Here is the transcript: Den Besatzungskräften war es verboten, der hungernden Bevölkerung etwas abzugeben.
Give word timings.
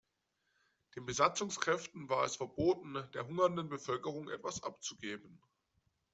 Den 0.95 1.05
Besatzungskräften 1.05 2.09
war 2.09 2.25
es 2.25 2.37
verboten, 2.37 2.97
der 3.13 3.27
hungernden 3.27 3.69
Bevölkerung 3.69 4.29
etwas 4.29 4.63
abzugeben. 4.63 5.39